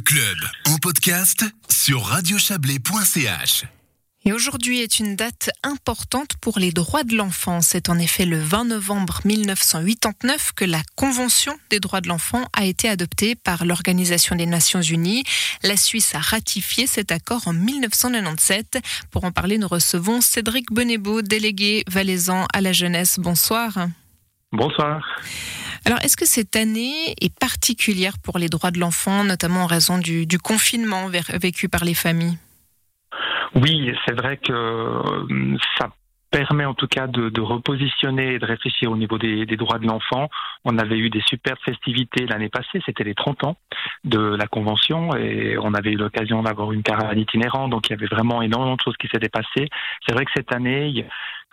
Le 0.00 0.04
club 0.04 0.38
en 0.66 0.78
podcast 0.78 1.44
sur 1.68 2.02
radiochablais.ch. 2.04 3.64
Et 4.24 4.32
aujourd'hui 4.32 4.80
est 4.80 4.98
une 4.98 5.14
date 5.14 5.50
importante 5.62 6.36
pour 6.40 6.58
les 6.58 6.72
droits 6.72 7.04
de 7.04 7.16
l'enfant. 7.16 7.60
C'est 7.60 7.90
en 7.90 7.98
effet 7.98 8.24
le 8.24 8.38
20 8.38 8.66
novembre 8.66 9.20
1989 9.26 10.52
que 10.56 10.64
la 10.64 10.80
Convention 10.96 11.58
des 11.68 11.80
droits 11.80 12.00
de 12.00 12.08
l'enfant 12.08 12.46
a 12.56 12.64
été 12.64 12.88
adoptée 12.88 13.34
par 13.34 13.66
l'Organisation 13.66 14.36
des 14.36 14.46
Nations 14.46 14.80
Unies. 14.80 15.24
La 15.64 15.76
Suisse 15.76 16.14
a 16.14 16.20
ratifié 16.20 16.86
cet 16.86 17.12
accord 17.12 17.46
en 17.46 17.52
1997. 17.52 18.78
Pour 19.10 19.24
en 19.24 19.32
parler, 19.32 19.58
nous 19.58 19.68
recevons 19.68 20.22
Cédric 20.22 20.72
Bonnebeau, 20.72 21.20
délégué 21.20 21.84
valaisan 21.88 22.46
à 22.54 22.62
la 22.62 22.72
jeunesse. 22.72 23.18
Bonsoir. 23.18 23.88
Bonsoir. 24.52 25.02
Alors, 25.86 25.98
est-ce 26.02 26.16
que 26.16 26.26
cette 26.26 26.56
année 26.56 27.14
est 27.20 27.36
particulière 27.38 28.14
pour 28.22 28.38
les 28.38 28.48
droits 28.48 28.70
de 28.70 28.78
l'enfant, 28.78 29.24
notamment 29.24 29.62
en 29.62 29.66
raison 29.66 29.98
du, 29.98 30.26
confinement 30.38 31.08
vécu 31.08 31.68
par 31.68 31.84
les 31.84 31.94
familles? 31.94 32.38
Oui, 33.54 33.90
c'est 34.06 34.14
vrai 34.14 34.36
que 34.36 34.52
euh, 34.52 35.56
ça 35.78 35.90
permet 36.30 36.64
en 36.64 36.74
tout 36.74 36.86
cas 36.86 37.06
de, 37.06 37.40
repositionner 37.40 38.34
et 38.34 38.38
de 38.38 38.46
réfléchir 38.46 38.90
au 38.90 38.96
niveau 38.96 39.18
des, 39.18 39.44
droits 39.56 39.78
de 39.78 39.86
l'enfant. 39.86 40.28
On 40.64 40.78
avait 40.78 40.98
eu 40.98 41.10
des 41.10 41.22
superbes 41.26 41.58
festivités 41.64 42.26
l'année 42.26 42.48
passée, 42.48 42.80
c'était 42.86 43.04
les 43.04 43.14
30 43.14 43.44
ans 43.44 43.56
de 44.04 44.18
la 44.18 44.46
Convention 44.46 45.14
et 45.16 45.58
on 45.58 45.74
avait 45.74 45.92
eu 45.92 45.96
l'occasion 45.96 46.42
d'avoir 46.42 46.72
une 46.72 46.82
caravane 46.82 47.18
itinérante, 47.18 47.70
donc 47.70 47.88
il 47.88 47.90
y 47.90 47.94
avait 47.94 48.06
vraiment 48.06 48.42
énormément 48.42 48.76
de 48.76 48.80
choses 48.82 48.96
qui 48.96 49.08
s'étaient 49.08 49.28
passées. 49.28 49.68
C'est 50.06 50.14
vrai 50.14 50.24
que 50.24 50.30
cette 50.34 50.52
année, 50.54 51.04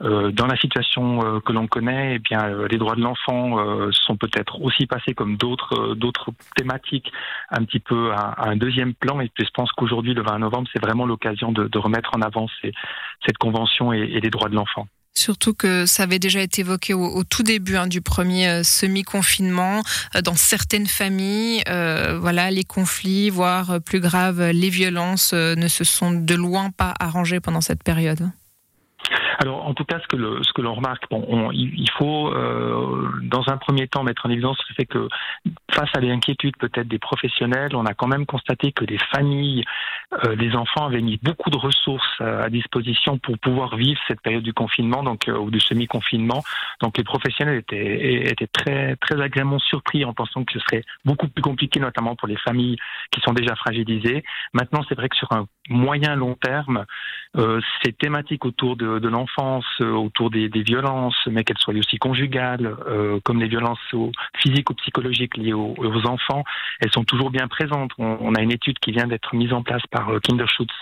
euh, 0.02 0.32
dans 0.32 0.46
la 0.46 0.56
situation 0.58 1.26
euh, 1.26 1.40
que 1.40 1.52
l'on 1.52 1.68
connaît, 1.68 2.16
eh 2.16 2.20
bien, 2.20 2.44
euh, 2.46 2.68
les 2.70 2.78
droits 2.78 2.96
de 2.96 3.02
l'enfant 3.02 3.58
sont 3.92 4.16
peut-être 4.16 4.62
aussi 4.62 4.86
passés 4.86 5.14
comme 5.14 5.38
d'autres 5.38 5.96
d'autres 5.96 6.32
thématiques 6.56 7.12
un 7.50 7.64
petit 7.64 7.80
peu 7.80 8.12
à, 8.12 8.50
un 8.50 8.56
deuxième 8.56 8.94
plan. 8.94 9.20
Et 9.20 9.30
puis 9.30 9.46
je 9.46 9.52
pense 9.52 9.72
qu'aujourd'hui, 9.72 10.14
le 10.14 10.22
20 10.22 10.40
novembre, 10.40 10.68
c'est 10.72 10.82
vraiment 10.82 11.06
l'occasion 11.06 11.52
de, 11.52 11.68
de, 11.68 11.80
remettre 11.80 12.12
en 12.16 12.22
avant 12.22 12.48
cette 13.26 13.38
convention 13.38 13.94
et, 13.94 14.00
et 14.00 14.22
les 14.22 14.30
droits 14.30 14.50
de 14.50 14.56
l'enfant. 14.56 14.88
Surtout 15.16 15.56
que 15.56 15.88
ça 15.88 16.04
avait 16.04 16.20
déjà 16.20 16.42
été 16.42 16.62
évoqué 16.62 16.94
au, 16.94 17.24
tout 17.24 17.42
début 17.42 17.76
hein, 17.76 17.88
du 17.88 18.02
premier 18.02 18.64
semi-confinement. 18.64 19.82
dans 20.24 20.36
certaines 20.36 20.86
familles, 20.86 21.64
euh, 21.68 22.20
voilà, 22.20 22.52
les 22.52 22.64
conflits, 22.64 23.32
voire 23.32 23.82
plus 23.82 24.00
grave, 24.00 24.52
les 24.52 24.70
violences 24.70 25.34
ne 25.34 25.68
se 25.68 25.84
sont 25.84 26.12
de 26.12 26.36
loin 26.36 26.70
pas 26.70 26.94
arrangées 27.00 27.40
pendant 27.40 27.62
cette 27.62 27.84
période. 27.84 28.30
Alors, 29.40 29.68
en 29.68 29.74
tout 29.74 29.86
cas, 29.86 30.00
ce 30.00 30.08
que 30.08 30.16
le, 30.16 30.44
ce 30.44 30.52
que 30.52 30.62
l'on 30.62 30.74
remarque, 30.74 31.04
bon, 31.12 31.52
il 31.52 31.90
faut 31.92 32.34
euh, 32.34 33.08
dans 33.24 33.50
un 33.50 33.58
premier 33.58 33.88
temps 33.88 34.04
mettre 34.04 34.26
en 34.26 34.30
évidence 34.30 34.58
le 34.70 34.76
fait 34.76 34.86
que 34.86 35.08
face 35.72 35.90
à 35.94 36.00
l'inquiétude 36.00 36.58
peut-être 36.58 36.88
des 36.88 36.98
professionnels, 36.98 37.76
on 37.76 37.86
a 37.86 37.94
quand 37.94 38.08
même 38.08 38.26
constaté 38.26 38.72
que 38.72 38.84
les 38.84 38.98
familles, 38.98 39.64
euh, 40.24 40.36
les 40.36 40.56
enfants 40.56 40.86
avaient 40.86 41.02
mis 41.02 41.20
beaucoup 41.22 41.50
de 41.50 41.58
ressources 41.58 42.22
euh, 42.22 42.46
à 42.46 42.50
disposition 42.50 43.18
pour 43.18 43.38
pouvoir 43.38 43.76
vivre 43.76 44.00
cette 44.08 44.22
période 44.22 44.44
du 44.44 44.54
confinement, 44.54 45.04
donc 45.04 45.28
ou 45.28 45.52
du 45.52 45.60
semi-confinement. 45.60 46.44
Donc, 46.82 46.98
les 46.98 47.04
professionnels 47.04 47.60
étaient, 47.60 48.30
étaient 48.30 48.48
très 48.48 48.96
très 48.98 49.20
agréablement 49.22 49.60
surpris 49.60 50.06
en 50.06 50.14
pensant 50.14 50.44
que 50.44 50.54
ce 50.54 50.60
serait 50.60 50.84
beaucoup 51.06 51.28
plus 51.28 51.42
compliqué, 51.42 51.80
notamment 51.80 52.16
pour 52.16 52.28
les 52.28 52.38
familles 52.38 52.78
qui 53.12 53.22
sont 53.22 53.34
déjà 53.34 53.56
fragilisées. 53.56 54.24
Maintenant, 54.54 54.82
c'est 54.88 54.96
vrai 54.96 55.10
que 55.10 55.16
sur 55.16 55.32
un 55.32 55.48
moyen 55.70 56.16
long 56.16 56.36
terme, 56.36 56.86
ces 57.84 57.92
thématiques 57.92 58.46
autour 58.46 58.78
de, 58.78 59.00
de 59.00 59.08
l'enfance, 59.08 59.66
euh, 59.82 59.92
autour 59.92 60.30
des, 60.30 60.48
violences, 60.48 61.18
mais 61.28 61.44
qu'elles 61.44 61.58
soient 61.58 61.74
aussi 61.74 61.98
conjugales, 61.98 62.76
euh, 62.88 63.20
comme 63.24 63.40
les 63.40 63.48
violences 63.48 63.80
physiques 64.38 64.70
ou 64.70 64.74
psychologiques 64.76 65.38
liées 65.38 65.54
aux, 65.54 66.06
enfants, 66.08 66.44
elles 66.80 66.92
sont 66.92 67.04
toujours 67.04 67.30
bien 67.30 67.48
présentes. 67.48 67.92
On, 67.98 68.34
a 68.36 68.42
une 68.42 68.52
étude 68.52 68.80
qui 68.80 68.92
vient 68.92 69.08
d'être 69.08 69.36
mise 69.36 69.54
en 69.54 69.62
place 69.62 69.86
par 69.92 69.97
euh, 70.10 70.20
Kinderschutz 70.20 70.74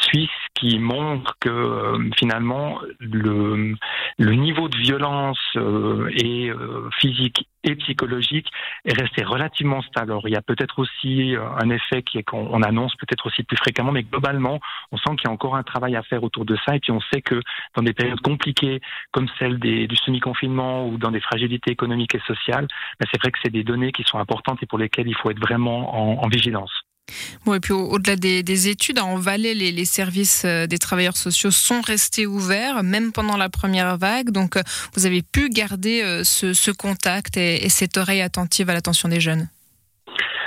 Suisse 0.00 0.30
qui 0.54 0.78
montre 0.78 1.36
que 1.40 2.10
finalement 2.18 2.80
le, 3.00 3.74
le 4.18 4.32
niveau 4.32 4.68
de 4.68 4.76
violence 4.78 5.38
est 5.54 6.50
physique 6.98 7.46
et 7.64 7.74
psychologique 7.76 8.50
est 8.84 8.98
resté 8.98 9.22
relativement 9.24 9.82
stable. 9.82 10.12
Alors 10.12 10.28
il 10.28 10.32
y 10.32 10.36
a 10.36 10.42
peut-être 10.42 10.78
aussi 10.78 11.36
euh, 11.36 11.44
un 11.58 11.70
effet 11.70 12.02
qui 12.02 12.18
est 12.18 12.22
qu'on 12.22 12.62
annonce 12.62 12.94
peut-être 12.96 13.26
aussi 13.26 13.42
plus 13.42 13.56
fréquemment, 13.56 13.92
mais 13.92 14.02
globalement, 14.02 14.60
on 14.92 14.96
sent 14.96 15.16
qu'il 15.16 15.26
y 15.26 15.28
a 15.28 15.32
encore 15.32 15.56
un 15.56 15.62
travail 15.62 15.96
à 15.96 16.02
faire 16.02 16.22
autour 16.24 16.44
de 16.44 16.56
ça. 16.64 16.76
Et 16.76 16.80
puis 16.80 16.92
on 16.92 17.00
sait 17.12 17.22
que 17.22 17.40
dans 17.76 17.82
des 17.82 17.92
périodes 17.92 18.20
compliquées 18.20 18.80
comme 19.12 19.28
celle 19.38 19.58
des, 19.58 19.86
du 19.86 19.96
semi-confinement 19.96 20.86
ou 20.88 20.98
dans 20.98 21.10
des 21.10 21.20
fragilités 21.20 21.70
économiques 21.70 22.14
et 22.14 22.20
sociales, 22.20 22.66
ben, 22.98 23.06
c'est 23.12 23.20
vrai 23.20 23.30
que 23.30 23.38
c'est 23.42 23.52
des 23.52 23.64
données 23.64 23.92
qui 23.92 24.04
sont 24.04 24.18
importantes 24.18 24.62
et 24.62 24.66
pour 24.66 24.78
lesquelles 24.78 25.08
il 25.08 25.16
faut 25.16 25.30
être 25.30 25.40
vraiment 25.40 26.22
en 26.22 26.28
vigilance. 26.28 26.79
Bon, 27.44 27.54
et 27.54 27.60
puis 27.60 27.72
au-delà 27.72 28.16
des, 28.16 28.68
études, 28.68 28.98
en 28.98 29.16
Valais, 29.16 29.54
les, 29.54 29.84
services 29.84 30.42
euh, 30.44 30.66
des 30.66 30.78
travailleurs 30.78 31.16
sociaux 31.16 31.50
sont 31.50 31.80
restés 31.80 32.26
ouverts, 32.26 32.82
même 32.82 33.12
pendant 33.12 33.36
la 33.36 33.48
première 33.48 33.96
vague. 33.96 34.30
Donc, 34.30 34.56
euh, 34.56 34.62
vous 34.94 35.06
avez 35.06 35.22
pu 35.22 35.48
garder 35.48 36.02
euh, 36.02 36.24
ce, 36.24 36.70
contact 36.70 37.36
et 37.36 37.68
cette 37.68 37.96
oreille 37.96 38.20
attentive 38.20 38.70
à 38.70 38.74
l'attention 38.74 39.08
des 39.08 39.20
jeunes. 39.20 39.48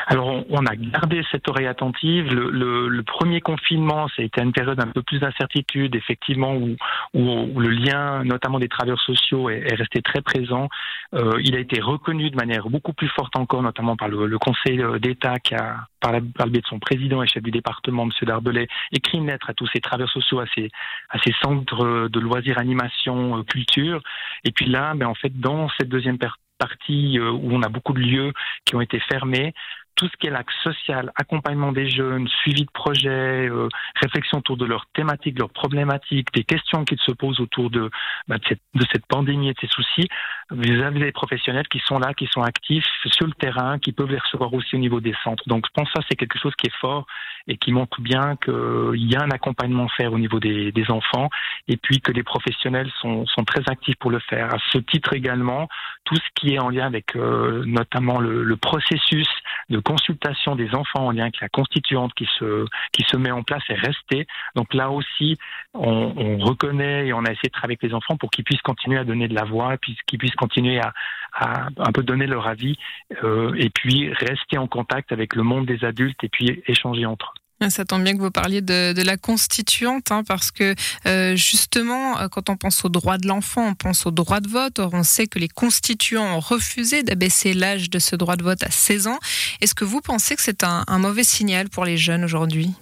Alors, 0.07 0.43
on, 0.49 0.65
a 0.65 0.75
gardé 0.75 1.23
cette 1.31 1.47
oreille 1.47 1.67
attentive. 1.67 2.33
Le, 2.33 3.03
premier 3.03 3.41
confinement, 3.41 4.07
ça 4.09 4.21
a 4.21 4.25
été 4.25 4.41
une 4.41 4.51
période 4.51 4.79
un 4.79 4.87
peu 4.87 5.01
plus 5.01 5.19
d'incertitude, 5.19 5.95
effectivement, 5.95 6.55
où, 6.55 6.75
le 7.13 7.69
lien, 7.69 8.23
notamment 8.23 8.59
des 8.59 8.67
travailleurs 8.67 9.01
sociaux, 9.01 9.49
est, 9.49 9.73
resté 9.75 10.01
très 10.01 10.21
présent. 10.21 10.67
Euh, 11.13 11.39
il 11.43 11.55
a 11.55 11.59
été 11.59 11.79
reconnu 11.79 12.29
de 12.29 12.35
manière 12.35 12.69
beaucoup 12.69 12.93
plus 12.93 13.07
forte 13.07 13.35
encore, 13.37 13.61
notamment 13.61 13.95
par 13.95 14.09
le, 14.09 14.37
Conseil 14.39 14.83
d'État 14.99 15.39
qui 15.39 15.55
a, 15.55 15.85
par, 16.01 16.11
le 16.11 16.19
biais 16.19 16.61
de 16.61 16.67
son 16.67 16.79
président 16.79 17.23
et 17.23 17.27
chef 17.27 17.43
du 17.43 17.51
département, 17.51 18.03
M. 18.03 18.11
Darbelay, 18.23 18.67
écrit 18.91 19.19
une 19.19 19.27
lettre 19.27 19.49
à 19.49 19.53
tous 19.53 19.67
ces 19.67 19.79
travailleurs 19.79 20.09
sociaux, 20.09 20.39
à 20.39 20.45
ces, 20.53 20.69
à 21.09 21.19
ces 21.19 21.33
centres 21.41 22.09
de 22.09 22.19
loisirs, 22.19 22.57
animation, 22.57 23.37
euh, 23.37 23.43
culture. 23.43 24.01
Et 24.43 24.51
puis 24.51 24.65
là, 24.65 24.93
ben, 24.95 25.07
en 25.07 25.15
fait, 25.15 25.39
dans 25.39 25.69
cette 25.77 25.89
deuxième 25.89 26.17
partie 26.17 27.19
euh, 27.19 27.31
où 27.31 27.51
on 27.51 27.61
a 27.61 27.69
beaucoup 27.69 27.93
de 27.93 27.99
lieux 27.99 28.33
qui 28.65 28.75
ont 28.75 28.81
été 28.81 28.99
fermés, 28.99 29.53
tout 29.95 30.07
ce 30.07 30.17
qui 30.17 30.27
est 30.27 30.31
l'axe 30.31 30.53
social, 30.63 31.11
accompagnement 31.15 31.71
des 31.71 31.89
jeunes, 31.89 32.27
suivi 32.27 32.63
de 32.65 32.71
projets, 32.71 33.47
euh, 33.49 33.67
réflexion 34.01 34.39
autour 34.39 34.57
de 34.57 34.65
leurs 34.65 34.85
thématiques, 34.93 35.37
leurs 35.39 35.49
problématiques, 35.49 36.33
des 36.33 36.43
questions 36.43 36.83
qu'ils 36.85 36.99
se 36.99 37.11
posent 37.11 37.39
autour 37.39 37.69
de, 37.69 37.89
bah, 38.27 38.37
de, 38.37 38.43
cette, 38.47 38.61
de, 38.73 38.85
cette, 38.91 39.05
pandémie 39.05 39.49
et 39.49 39.53
de 39.53 39.59
ces 39.59 39.67
soucis, 39.67 40.07
vous 40.49 40.81
avez 40.81 40.99
des 40.99 41.11
professionnels 41.11 41.67
qui 41.67 41.79
sont 41.79 41.99
là, 41.99 42.13
qui 42.13 42.27
sont 42.27 42.41
actifs 42.41 42.85
sur 43.05 43.27
le 43.27 43.33
terrain, 43.33 43.79
qui 43.79 43.91
peuvent 43.91 44.11
les 44.11 44.17
recevoir 44.17 44.53
aussi 44.53 44.75
au 44.75 44.79
niveau 44.79 44.99
des 44.99 45.15
centres. 45.23 45.43
Donc 45.47 45.65
je 45.67 45.71
pense 45.73 45.87
que 45.91 46.01
ça, 46.01 46.05
c'est 46.09 46.15
quelque 46.15 46.39
chose 46.39 46.53
qui 46.55 46.67
est 46.67 46.77
fort 46.79 47.05
et 47.47 47.57
qui 47.57 47.71
montre 47.71 48.01
bien 48.01 48.35
qu'il 48.37 49.11
y 49.11 49.15
a 49.15 49.23
un 49.23 49.31
accompagnement 49.31 49.87
faire 49.89 50.13
au 50.13 50.19
niveau 50.19 50.39
des, 50.39 50.71
des, 50.71 50.89
enfants 50.89 51.29
et 51.67 51.77
puis 51.77 52.01
que 52.01 52.11
les 52.11 52.23
professionnels 52.23 52.91
sont, 53.01 53.25
sont, 53.25 53.43
très 53.43 53.61
actifs 53.67 53.95
pour 53.97 54.11
le 54.11 54.19
faire. 54.19 54.53
À 54.53 54.57
ce 54.71 54.77
titre 54.77 55.13
également, 55.13 55.67
tout 56.05 56.15
ce 56.15 56.29
qui 56.35 56.53
est 56.53 56.59
en 56.59 56.69
lien 56.69 56.85
avec 56.85 57.15
euh, 57.15 57.63
notamment 57.65 58.19
le, 58.19 58.55
processus 58.57 59.27
de 59.69 59.79
consultation 59.79 60.55
des 60.55 60.73
enfants 60.75 61.07
en 61.07 61.11
lien 61.11 61.23
avec 61.23 61.39
la 61.41 61.49
constituante 61.49 62.13
qui 62.13 62.27
se, 62.37 62.65
qui 62.91 63.03
se 63.07 63.17
met 63.17 63.31
en 63.31 63.43
place 63.43 63.63
est 63.69 63.73
restée. 63.73 64.27
Donc 64.55 64.73
là 64.73 64.89
aussi, 64.89 65.37
on, 65.73 66.13
on 66.15 66.37
reconnaît 66.37 67.07
et 67.07 67.13
on 67.13 67.19
a 67.19 67.31
essayé 67.31 67.47
de 67.47 67.51
travailler 67.51 67.77
avec 67.81 67.89
les 67.89 67.95
enfants 67.95 68.17
pour 68.17 68.29
qu'ils 68.29 68.43
puissent 68.43 68.61
continuer 68.61 68.99
à 68.99 69.03
donner 69.03 69.27
de 69.27 69.35
la 69.35 69.43
voix, 69.43 69.75
qu'ils 70.07 70.19
puissent 70.19 70.35
continuer 70.35 70.79
à, 70.79 70.93
à, 71.33 71.67
un 71.77 71.91
peu 71.91 72.03
donner 72.03 72.27
leur 72.27 72.47
avis 72.47 72.77
euh, 73.23 73.53
et 73.57 73.69
puis 73.69 74.11
rester 74.13 74.57
en 74.57 74.67
contact 74.67 75.11
avec 75.11 75.35
le 75.35 75.43
monde 75.43 75.65
des 75.65 75.83
adultes 75.83 76.23
et 76.23 76.29
puis 76.29 76.63
échanger 76.67 77.05
entre 77.05 77.33
eux. 77.35 77.42
Ça 77.69 77.85
tombe 77.85 78.03
bien 78.03 78.13
que 78.13 78.21
vous 78.21 78.31
parliez 78.31 78.61
de, 78.61 79.01
la 79.03 79.17
constituante, 79.17 80.11
hein, 80.11 80.23
parce 80.25 80.51
que 80.51 80.75
euh, 81.05 81.35
justement, 81.35 82.19
euh, 82.19 82.27
quand 82.27 82.49
on 82.49 82.57
pense 82.57 82.83
aux 82.85 82.89
droits 82.89 83.17
de 83.17 83.27
l'enfant, 83.27 83.67
on 83.69 83.75
pense 83.75 84.05
au 84.05 84.11
droit 84.11 84.39
de 84.39 84.47
vote. 84.47 84.79
Or, 84.79 84.89
on 84.93 85.03
sait 85.03 85.27
que 85.27 85.39
les 85.39 85.47
constituants 85.47 86.37
ont 86.37 86.39
refusé 86.39 87.03
d'abaisser 87.03 87.53
l'âge 87.53 87.89
de 87.89 87.99
ce 87.99 88.15
droit 88.15 88.35
de 88.35 88.43
vote 88.43 88.63
à 88.63 88.69
16 88.69 89.07
ans. 89.07 89.19
Est-ce 89.61 89.75
que 89.75 89.85
vous 89.85 90.01
pensez 90.01 90.35
que 90.35 90.41
c'est 90.41 90.63
un 90.63 90.97
mauvais 90.97 91.23
signal 91.23 91.69
pour 91.69 91.85
les 91.85 91.97
jeunes 91.97 92.23
aujourd'hui? 92.23 92.73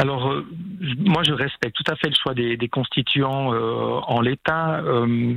Alors, 0.00 0.32
euh, 0.32 0.46
moi, 0.96 1.22
je 1.24 1.32
respecte 1.32 1.76
tout 1.76 1.92
à 1.92 1.94
fait 1.94 2.08
le 2.08 2.14
choix 2.14 2.32
des, 2.32 2.56
constituants 2.68 3.52
euh, 3.52 4.00
en 4.06 4.22
l'état. 4.22 4.78
Euh, 4.78 5.34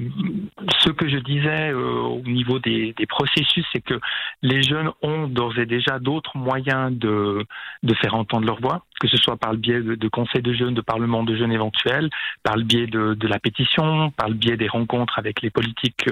ce 0.80 0.90
que 0.90 1.10
je 1.10 1.18
disais 1.18 1.74
au 1.74 2.22
niveau 2.22 2.60
des, 2.60 2.96
processus, 3.10 3.66
c'est 3.74 3.82
que 3.82 4.00
les 4.42 4.64
jeunes 4.64 4.92
ont 5.02 5.28
d'ores 5.28 5.60
et 5.60 5.66
déjà 5.66 6.00
d'autres 6.00 6.38
moyens 6.38 6.98
de, 6.98 7.46
de 7.84 7.94
faire 7.96 8.16
entendre 8.16 8.48
leur 8.48 8.62
voix, 8.62 8.86
que 9.02 9.10
ce 9.10 9.18
soit 9.18 9.36
par 9.36 9.52
le 9.52 9.58
biais 9.58 9.82
de, 9.82 10.08
conseils 10.08 10.42
de 10.42 10.54
jeunes, 10.54 10.74
de 10.74 10.82
parlements 10.82 11.24
de 11.24 11.36
jeunes 11.36 11.52
éventuels, 11.52 12.10
par 12.42 12.56
le 12.56 12.64
biais 12.64 12.88
de, 12.88 13.28
la 13.28 13.40
pétition, 13.40 14.12
par 14.12 14.30
le 14.30 14.36
biais 14.36 14.56
des 14.56 14.70
rencontres 14.70 15.20
avec 15.20 15.42
les 15.42 15.50
politiques 15.50 16.10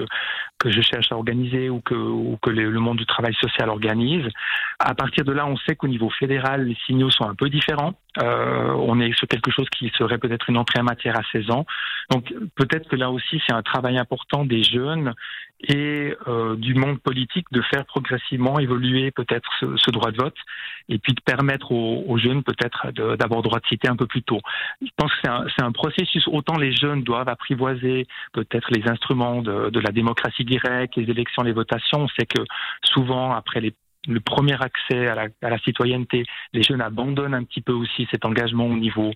que, 0.58 0.70
je 0.70 0.80
cherche 0.82 1.10
à 1.10 1.16
organiser 1.16 1.70
ou 1.70 1.80
que, 1.80 1.94
ou 1.94 2.38
que 2.40 2.50
le 2.50 2.78
monde 2.78 2.98
du 2.98 3.06
travail 3.06 3.34
social 3.34 3.70
organise. 3.70 4.28
À 4.84 4.94
partir 4.94 5.24
de 5.24 5.32
là, 5.32 5.46
on 5.46 5.56
sait 5.58 5.76
qu'au 5.76 5.86
niveau 5.86 6.10
fédéral, 6.10 6.64
les 6.66 6.76
signaux 6.86 7.10
sont 7.10 7.24
un 7.24 7.36
peu 7.36 7.48
différents. 7.48 7.94
Euh, 8.20 8.72
on 8.78 9.00
est 9.00 9.12
sur 9.16 9.28
quelque 9.28 9.50
chose 9.50 9.68
qui 9.70 9.90
serait 9.96 10.18
peut-être 10.18 10.50
une 10.50 10.56
entrée 10.58 10.80
en 10.80 10.84
matière 10.84 11.16
à 11.16 11.22
16 11.30 11.50
ans. 11.50 11.64
Donc 12.10 12.34
peut-être 12.56 12.88
que 12.88 12.96
là 12.96 13.10
aussi, 13.10 13.40
c'est 13.46 13.54
un 13.54 13.62
travail 13.62 13.96
important 13.96 14.44
des 14.44 14.64
jeunes 14.64 15.14
et 15.68 16.14
euh, 16.26 16.56
du 16.56 16.74
monde 16.74 16.98
politique 17.00 17.46
de 17.52 17.62
faire 17.62 17.84
progressivement 17.84 18.58
évoluer 18.58 19.12
peut-être 19.12 19.48
ce, 19.60 19.90
droit 19.92 20.10
de 20.10 20.16
vote 20.16 20.36
et 20.88 20.98
puis 20.98 21.14
de 21.14 21.20
permettre 21.20 21.70
aux, 21.70 22.18
jeunes 22.18 22.42
peut-être 22.42 22.90
d'avoir 23.16 23.42
droit 23.42 23.60
de 23.60 23.66
citer 23.66 23.88
un 23.88 23.94
peu 23.94 24.06
plus 24.06 24.22
tôt. 24.22 24.40
Je 24.80 24.90
pense 24.96 25.12
que 25.12 25.28
c'est 25.56 25.62
un, 25.62 25.70
processus, 25.72 26.26
autant 26.26 26.56
les 26.56 26.74
jeunes 26.74 27.04
doivent 27.04 27.28
apprivoiser 27.28 28.06
peut-être 28.32 28.68
les 28.72 28.88
instruments 28.90 29.42
de, 29.42 29.70
de, 29.70 29.80
la 29.80 29.92
démocratie 29.92 30.44
directe, 30.44 30.96
les 30.96 31.08
élections, 31.08 31.42
les 31.42 31.52
votations. 31.52 32.00
On 32.00 32.08
sait 32.08 32.26
que 32.26 32.42
souvent, 32.82 33.32
après 33.32 33.60
les 33.60 33.72
le 34.08 34.20
premier 34.20 34.60
accès 34.60 35.06
à 35.06 35.28
la, 35.42 35.58
citoyenneté, 35.58 36.24
les 36.52 36.62
jeunes 36.62 36.80
abandonnent 36.80 37.34
un 37.34 37.44
petit 37.44 37.60
peu 37.60 37.72
aussi 37.72 38.06
cet 38.10 38.24
engagement 38.24 38.66
au 38.66 38.76
niveau, 38.76 39.12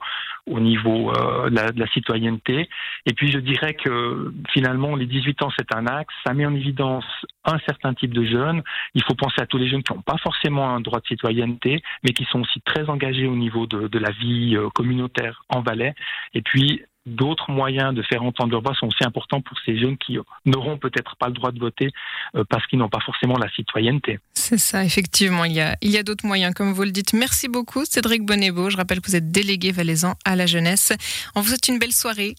au 0.47 0.61
niveau 0.61 1.11
euh, 1.11 1.51
de, 1.51 1.57
la, 1.57 1.73
de, 1.73 1.81
la, 1.81 1.87
citoyenneté. 1.89 2.69
Et 3.05 3.13
puis 3.13 3.31
je 3.31 3.39
dirais 3.39 3.75
que 3.75 4.33
finalement, 4.51 4.95
les 4.95 5.07
18 5.07 5.43
ans, 5.43 5.51
c'est 5.57 5.75
un 5.75 5.87
axe. 5.87 6.15
Ça 6.25 6.35
met 6.35 6.47
en 6.47 6.55
évidence 6.55 7.05
un 7.45 7.59
certain 7.67 7.95
type 7.95 8.15
de 8.15 8.25
jeunes. 8.25 8.63
Il 8.95 9.03
faut 9.03 9.15
penser 9.15 9.41
à 9.41 9.47
tous 9.47 9.59
les 9.59 9.69
jeunes 9.69 9.83
qui 9.83 9.93
n'ont 9.93 10.03
pas 10.03 10.19
forcément 10.19 10.75
un 10.75 10.81
droit 10.81 11.01
de 11.01 11.07
citoyenneté, 11.07 11.83
mais 12.05 12.13
qui 12.13 12.25
sont 12.25 12.41
aussi 12.41 12.61
très 12.61 12.89
engagés 12.89 13.27
au 13.27 13.37
niveau 13.37 13.67
de, 13.67 13.89
de 13.89 13.99
la 13.99 14.11
vie 14.11 14.57
euh, 14.57 14.69
communautaire 14.71 15.43
en 15.49 15.63
Valais. 15.63 15.95
Et 16.35 16.43
puis 16.43 16.83
d'autres 17.07 17.51
moyens 17.51 17.95
de 17.95 18.03
faire 18.03 18.23
entendre 18.23 18.53
leur 18.53 18.63
voix 18.63 18.75
sont 18.75 18.87
aussi 18.87 19.05
importants 19.05 19.41
pour 19.41 19.57
ces 19.65 19.79
jeunes 19.79 19.97
qui 19.97 20.19
n'auront 20.45 20.77
peut-être 20.77 21.17
pas 21.17 21.29
le 21.29 21.33
droit 21.33 21.53
de 21.53 21.59
voter 21.59 21.91
euh, 22.35 22.45
parce 22.49 22.67
qu'ils 22.67 22.79
n'ont 22.79 22.89
pas 22.89 23.01
forcément 23.01 23.39
la 23.39 23.49
citoyenneté. 23.51 24.19
C'est 24.35 24.59
ça, 24.59 24.85
effectivement. 24.85 25.45
Il 25.45 25.53
y 25.53 25.61
a, 25.61 25.77
il 25.81 25.91
y 25.91 25.99
a 25.99 26.03
d'autres 26.03 26.27
moyens, 26.27 26.53
comme 26.55 26.73
vous 26.73 26.83
le 26.83 26.91
dites. 26.91 27.13
Merci 27.13 27.49
beaucoup, 27.49 27.85
Cédric 27.85 28.25
Bonnebeau. 28.25 28.71
Je 28.71 28.77
rappelle 28.77 29.01
que 29.01 29.09
vous 29.09 29.17
êtes 29.17 29.31
délégué 29.31 29.73
valaisan 29.73 30.15
à 30.25 30.37
la 30.37 30.47
jeunesse. 30.47 30.93
On 31.35 31.41
vous 31.41 31.49
souhaite 31.49 31.69
une 31.69 31.79
belle 31.79 31.93
soirée. 31.93 32.35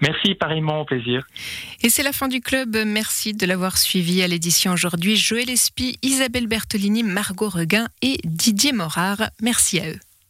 Merci, 0.00 0.34
pareillement, 0.34 0.80
au 0.80 0.84
plaisir. 0.84 1.22
Et 1.82 1.90
c'est 1.90 2.02
la 2.02 2.12
fin 2.12 2.28
du 2.28 2.40
club. 2.40 2.76
Merci 2.86 3.34
de 3.34 3.46
l'avoir 3.46 3.76
suivi 3.76 4.22
à 4.22 4.26
l'édition 4.26 4.72
aujourd'hui. 4.72 5.16
Joël 5.16 5.50
Espy, 5.50 5.98
Isabelle 6.02 6.46
Bertolini, 6.46 7.02
Margot 7.02 7.50
Reguin 7.50 7.88
et 8.00 8.18
Didier 8.24 8.72
Morard. 8.72 9.30
Merci 9.42 9.80
à 9.80 9.90
eux. 9.90 9.98